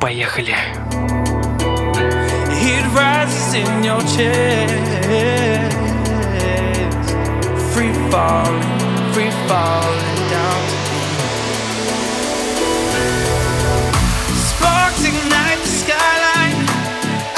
[0.00, 0.54] Поехали.
[2.68, 5.76] It rises in your chest.
[7.72, 8.62] Free falling,
[9.12, 10.62] free falling down.
[14.50, 16.58] Sparks ignite the skyline.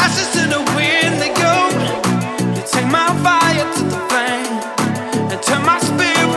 [0.04, 1.54] Ashes to the wind they go.
[2.54, 4.52] You take my fire to the flame
[5.32, 6.31] and turn my spirit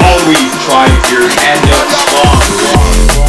[0.00, 3.21] Always try your hand up strong.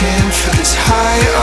[0.00, 1.37] Be reaching for this high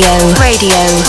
[0.00, 0.99] Radio, radio,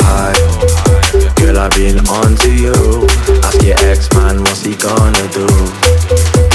[0.00, 0.36] high.
[1.36, 3.06] Girl, I've been onto you.
[3.44, 5.46] Ask your ex man, what's he gonna do?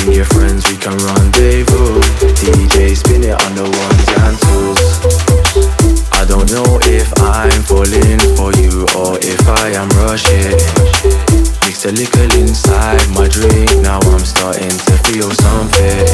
[0.01, 2.01] And your friends, we can rendezvous.
[2.41, 5.77] DJ, spin it on the ones and twos.
[6.17, 10.57] I don't know if I'm falling for you or if I am rushing.
[11.67, 16.07] Mix a little inside my drink, now I'm starting to feel something.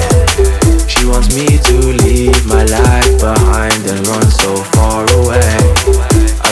[0.89, 6.02] She wants me to leave my life behind and run so far away.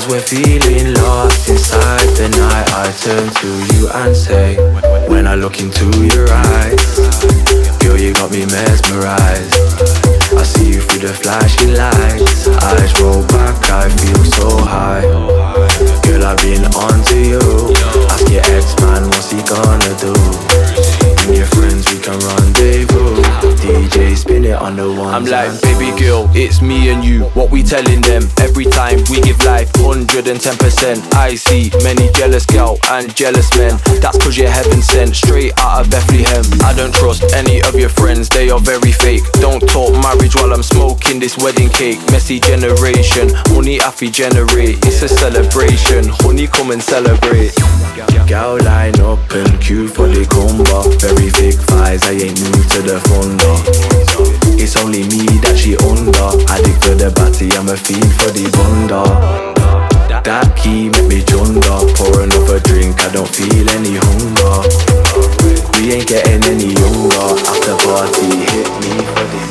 [0.02, 4.58] As we're feeling lost inside the night, I turn to you and say,
[5.08, 6.98] When I look into your eyes,
[7.78, 9.54] girl, you got me mesmerized.
[10.34, 12.48] I see you through the flashing lights.
[12.48, 15.06] Eyes roll back, I feel so high.
[16.02, 17.46] Girl, I've been onto you.
[18.10, 20.18] Ask your ex-man, what's he gonna do?
[21.22, 23.22] Bring your friends, we can rendezvous.
[23.62, 25.14] DJ, spin it on the one.
[25.14, 27.26] I'm like, baby girl, it's me and you.
[27.34, 28.24] What we telling them?
[28.40, 31.14] Every time we give life 110%.
[31.16, 33.80] I see many jealous gal and jealous men.
[34.02, 36.44] That's cause you're heaven sent, straight out of Bethlehem.
[36.64, 39.24] I don't trust any of your friends, they are very fake.
[39.40, 42.00] Don't talk marriage while I'm smoking this wedding cake.
[42.12, 44.84] Messy generation, money affy generate.
[44.86, 47.56] It's a celebration, honey, come and celebrate.
[48.28, 50.84] Gal line up and queue for the combo.
[51.00, 54.41] Very thick thighs, I ain't new to the thunder.
[54.62, 56.30] It's only me that she under.
[56.54, 59.02] Addict to the batty, I'm a fiend for the bunda.
[60.22, 61.82] That key make me chunder.
[61.98, 64.62] Pour another drink, I don't feel any hunger.
[65.74, 67.42] We ain't getting any younger.
[67.42, 69.51] After party, hit me for the.